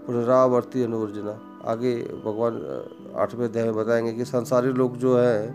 पुनरावर्ती 0.07 0.83
अनुवर्जना 0.83 1.61
आगे 1.65 1.95
भगवान 1.95 2.53
आठवें 3.15 3.47
अध्याय 3.47 3.65
में 3.65 3.75
बताएँगे 3.75 4.13
कि 4.13 4.25
संसारी 4.25 4.67
लोग 4.67 4.97
जो 4.97 5.17
है, 5.17 5.53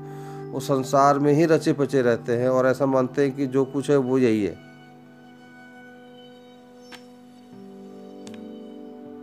वो 0.52 0.60
संसार 0.60 1.18
में 1.18 1.32
ही 1.32 1.44
रचे 1.44 1.72
पचे 1.72 2.02
रहते 2.02 2.36
हैं 2.36 2.48
और 2.48 2.66
ऐसा 2.66 2.86
मानते 2.86 3.22
हैं 3.22 3.36
कि 3.36 3.46
जो 3.46 3.64
कुछ 3.64 3.90
है 3.90 3.96
वो 3.96 4.18
यही 4.18 4.44
है। 4.44 4.58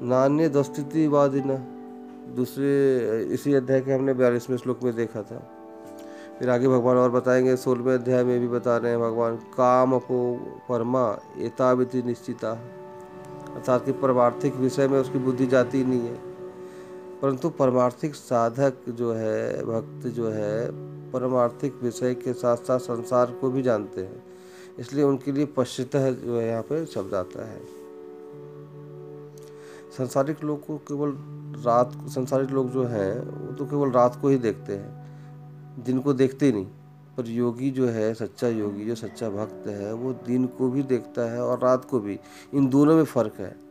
नान्य 0.03 0.50
दस्तिवादी 0.50 1.41
न। 1.45 1.74
दूसरे, 2.36 3.21
इसी 3.24 3.53
अध्याय 3.53 3.81
के 3.81 3.91
हमने 3.91 4.13
बयालीसवें 4.13 4.57
श्लोक 4.57 4.83
में 4.83 4.95
देखा 4.95 5.21
था। 5.21 5.51
फिर 6.39 6.50
आगे 6.50 6.67
भगवान 6.67 6.97
और 6.97 7.12
बताएँगे, 7.12 7.55
सोलहवें 7.55 7.93
अध्याय 7.93 8.24
में 8.24 8.39
भी 8.39 8.47
बता 8.47 8.77
रहे 8.77 8.91
हैं 8.91 9.01
भगवान, 9.01 9.36
काम 9.36 9.93
अपो 9.93 10.39
परमा 10.69 11.19
एताविति 11.38 12.01
निश्चिता। 12.01 12.59
अर्थात 13.57 13.85
कि 13.85 13.91
परमार्थिक 13.91 14.55
विषय 14.55 14.87
में 14.87 14.99
उसकी 14.99 15.19
बुद्धि 15.19 15.47
जाती 15.47 15.83
नहीं 15.83 15.99
है। 15.99 16.15
परंतु 17.21 17.49
परमार्थिक 17.49 18.15
साधक 18.15 18.73
जो 18.89 19.13
है, 19.13 19.65
भक्त 19.65 20.07
जो 20.07 20.29
है, 20.29 20.71
परमार्थिक 21.11 21.75
विषय 21.83 22.13
के 22.13 22.33
साथ 22.33 22.57
साथ 22.57 22.79
संसार 22.79 23.31
को 23.31 23.49
भी 23.49 23.61
जानते 23.61 24.01
हैं। 24.01 24.23
इसलिए 24.79 25.03
उनके 25.03 25.31
लिए 25.31 25.45
पश्चित 25.45 25.97
जो 25.97 26.39
है 26.39 26.47
यहाँ 26.47 26.63
पे 26.63 26.85
शब्द 26.85 27.13
आता 27.13 27.47
है। 27.47 27.61
संसारिक 29.97 30.43
लोग 30.43 30.65
को 30.65 30.77
केवल 30.77 31.09
रात 31.63 31.91
संसारिक 32.07 32.49
लोग 32.49 32.69
जो 32.69 32.83
हैं, 32.83 33.19
वो 33.47 33.53
तो 33.53 33.65
केवल 33.65 33.91
रात 33.91 34.19
को 34.21 34.29
ही 34.29 34.37
देखते 34.37 34.73
हैं। 34.73 35.07
दिन 35.83 35.99
को 35.99 36.13
देखते 36.13 36.51
नहीं। 36.51 36.67
पर 37.17 37.27
योगी 37.27 37.71
जो 37.71 37.88
है, 37.88 38.13
सच्चा 38.13 38.47
योगी, 38.47 38.86
जो 38.86 38.95
सच्चा 38.95 39.29
भक्त 39.29 39.67
है, 39.67 39.93
वो 39.93 40.13
दिन 40.13 40.45
को 40.45 40.69
भी 40.69 40.83
देखता 40.83 41.31
है 41.31 41.41
और 41.41 41.59
रात 41.59 41.86
को 41.86 42.00
भी। 42.00 42.19
इन 42.53 42.67
दोनों 42.67 42.95
में 42.95 43.03
फ़र्क 43.03 43.33
है। 43.39 43.67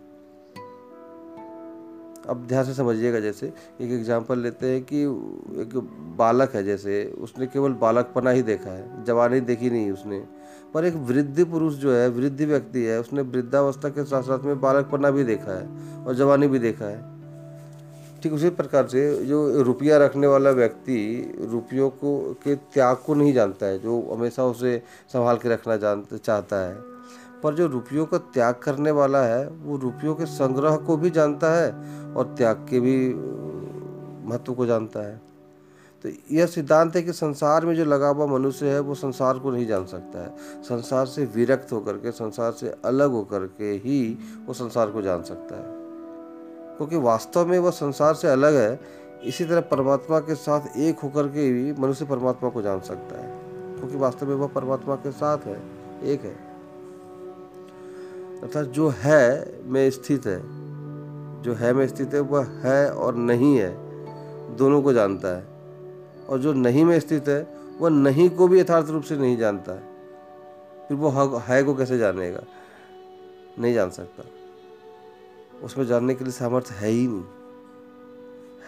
अब 2.29 2.47
ध्यान 2.47 2.65
से 2.65 2.75
समझिएगा, 2.75 3.21
जैसे 3.21 3.47
एक 3.81 3.91
एग्जांपल 3.91 4.39
लेते 4.39 4.67
हैं 4.67 4.85
कि 4.85 5.03
एक 5.61 5.77
बालक 6.19 6.55
है, 6.55 6.65
जैसे 6.65 7.15
उसने 7.19 7.47
केवल 7.47 7.73
बालकपना 7.73 8.31
ही 8.31 8.43
देखा 8.43 8.71
है, 8.71 9.05
जवानी 9.05 9.41
देखी 9.41 9.71
नहीं 9.71 9.91
उसने। 9.91 10.27
पर 10.75 10.85
एक 10.85 10.95
वृद्ध 10.95 11.47
पुरुष 11.47 11.75
जो 11.75 11.93
है, 11.93 12.09
वृद्ध 12.09 12.41
व्यक्ति 12.43 12.83
है, 12.83 13.01
उसने 13.01 13.23
वृद्धावस्था 13.23 13.89
के 13.89 14.05
साथ 14.05 14.23
साथ 14.23 14.39
में 14.39 14.61
बालकपना 14.61 15.11
भी 15.11 15.25
देखा 15.25 15.59
है 15.59 15.69
और 16.05 16.15
जवानी 16.15 16.49
भी 16.49 16.59
देखा 16.59 16.85
है। 16.85 17.16
ठीक 18.23 18.33
उसी 18.33 18.51
प्रकार 18.51 18.87
से 18.87 19.25
जो 19.25 19.63
रुपया 19.63 19.99
रखने 19.99 20.27
वाला 20.27 20.51
व्यक्ति 20.51 21.31
रुपयों 21.51 21.91
को, 21.91 22.37
के 22.45 22.55
त्याग 22.55 22.97
को 22.97 23.15
नहीं 23.15 23.33
जानता 23.33 23.67
है, 23.67 23.79
जो 23.79 24.15
हमेशा 24.15 24.45
उसे 24.45 24.83
संभाल 25.13 25.37
के 25.37 25.49
रखना 25.49 25.77
जानता 25.77 26.17
चाहता 26.17 26.57
है। 26.57 26.77
पर 27.43 27.55
जो 27.55 27.67
रुपयों 27.67 28.07
का 28.07 28.19
त्याग 28.19 28.55
करने 28.55 28.91
वाला 28.91 29.23
है, 29.23 29.49
वो 29.49 29.77
रुपयों 29.77 30.15
के 30.15 30.27
संग्रह 30.27 30.77
को 30.77 30.97
भी 30.97 31.11
जानता 31.11 31.53
है 31.53 31.73
और 32.15 32.35
त्याग 32.39 32.67
के 32.71 32.81
भी, 32.81 33.15
महत्व 34.29 34.55
को 34.55 34.67
जानता 34.67 35.01
है। 35.01 35.21
तो 36.03 36.09
यह 36.33 36.47
सिद्धांत 36.47 36.97
है 36.97 37.03
कि 37.03 37.13
संसार 37.13 37.67
में 37.67 37.75
जो 37.75 37.85
लगा 37.85 38.09
हुआ 38.09 38.27
मनुष्य 38.27 38.67
है, 38.67 38.81
वो 38.81 38.95
संसार 38.95 39.39
को 39.39 39.51
नहीं 39.51 39.67
जान 39.67 39.87
सकता 39.87 40.23
है। 40.23 40.37
संसार 40.63 41.07
से 41.07 41.25
विरक्त 41.25 41.73
होकर 41.73 41.93
के, 41.93 42.11
संसार 42.11 42.53
से 42.53 42.75
अलग 42.85 43.11
होकर 43.11 43.41
के 43.41 43.71
ही 43.73 44.19
वो 44.47 44.55
संसार 44.55 44.91
को 44.91 45.03
जान 45.03 45.23
सकता 45.23 45.57
है। 45.57 45.86
क्योंकि 46.77 46.97
वास्तव 46.97 47.47
में 47.47 47.59
वह 47.59 47.71
संसार 47.71 48.15
से 48.15 48.29
अलग 48.29 48.55
है, 48.55 48.81
इसी 49.25 49.45
तरह 49.45 49.61
परमात्मा 49.61 50.19
के 50.21 50.35
साथ 50.35 50.77
एक 50.77 50.99
होकर 50.99 51.27
के 51.27 51.53
भी 51.53 51.73
मनुष्य 51.73 52.05
परमात्मा 52.05 52.51
को 52.51 52.63
जान 52.63 52.81
सकता 52.81 53.23
है, 53.23 53.39
क्योंकि 53.79 53.97
वास्तव 53.97 54.27
में 54.27 54.35
वह 54.35 54.47
परमात्मा 54.47 54.95
के 54.95 55.11
साथ 55.11 55.39
है, 55.39 55.63
एक 56.05 56.21
है। 56.21 56.35
अर्थात 58.43 58.65
जो 58.65 58.89
है 58.89 59.55
में 59.65 59.91
स्थित 59.91 60.27
है, 60.27 60.41
जो 61.43 61.55
है 61.55 61.73
में 61.73 61.89
स्थित 61.89 62.15
है, 62.15 62.21
वह 62.21 62.45
है 62.45 62.93
और 62.93 63.15
नहीं 63.15 63.57
है, 63.57 63.77
दोनों 64.57 64.83
को 64.83 64.93
जानता 64.93 65.29
है। 65.29 65.45
और 66.29 66.39
जो 66.39 66.53
नहीं 66.53 66.85
में 66.85 67.01
स्थित 67.01 67.29
है, 67.29 67.57
वह 67.81 67.91
नहीं 67.91 68.31
को 68.31 68.49
भी 68.49 68.61
यथार्थ 68.61 68.87
रूप 68.89 69.03
से 69.03 69.17
नहीं 69.17 69.37
जानता 69.37 69.73
है। 69.73 69.83
फिर 70.89 70.97
वो 70.97 71.09
है 71.39 71.63
को 71.63 71.75
कैसे 71.75 71.99
जानेगा? 71.99 72.41
नहीं 73.59 73.75
जान 73.75 73.91
सकता। 73.91 74.23
उसमें 75.63 75.87
जानने 75.87 76.15
के 76.15 76.25
लिए 76.25 76.33
सामर्थ्य 76.33 76.75
है 76.75 76.91
ही 76.91 77.07
नहीं। 77.07 77.25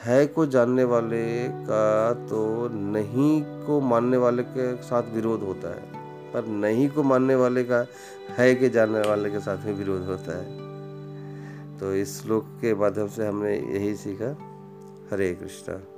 है 0.05 0.27
को 0.27 0.47
जानने 0.47 0.85
वाले 0.85 1.49
का 1.49 2.13
तो 2.13 2.69
नहीं 2.69 3.43
को 3.67 3.81
मानने 3.81 4.17
वाले 4.17 4.43
के 4.43 4.77
साथ 4.77 5.03
विरोध 5.03 5.43
होता 5.43 5.69
है, 5.69 5.83
पर 6.33 6.47
नहीं 6.47 6.89
को 6.91 7.03
मानने 7.03 7.35
वाले 7.35 7.65
का 7.65 7.87
है 8.31 8.55
के 8.55 8.69
जानने 8.69 9.01
वाले 9.01 9.31
के 9.31 9.41
साथ 9.41 9.65
में 9.67 9.73
विरोध 9.73 10.03
होता 10.03 10.39
है। 10.39 11.79
तो 11.79 11.95
इस 11.95 12.23
श्लोक 12.23 12.45
के 12.61 12.75
माध्यम 12.75 13.09
से 13.09 13.27
हमने 13.27 13.59
यही 13.59 13.95
सीखा। 13.97 14.37
हरे 15.13 15.35
कृष्णा। 15.35 15.98